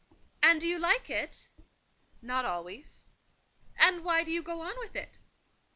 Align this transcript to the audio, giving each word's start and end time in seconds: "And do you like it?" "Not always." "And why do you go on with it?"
"And 0.41 0.59
do 0.59 0.67
you 0.67 0.79
like 0.79 1.11
it?" 1.11 1.49
"Not 2.23 2.43
always." 2.43 3.05
"And 3.77 4.03
why 4.03 4.23
do 4.23 4.31
you 4.31 4.41
go 4.41 4.61
on 4.61 4.73
with 4.79 4.95
it?" 4.95 5.19